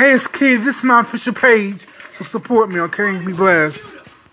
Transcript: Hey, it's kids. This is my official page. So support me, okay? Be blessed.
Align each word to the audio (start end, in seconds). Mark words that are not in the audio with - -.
Hey, 0.00 0.14
it's 0.14 0.26
kids. 0.26 0.64
This 0.64 0.78
is 0.78 0.84
my 0.84 1.02
official 1.02 1.34
page. 1.34 1.86
So 2.14 2.24
support 2.24 2.70
me, 2.70 2.80
okay? 2.80 3.22
Be 3.22 3.34
blessed. 3.34 3.98